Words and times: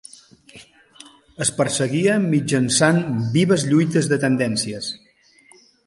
Es 1.45 1.51
perseguia 1.59 2.17
mitjançant 2.25 2.99
vives 3.37 3.67
lluites 3.71 4.11
de 4.15 4.23
tendències. 4.25 4.91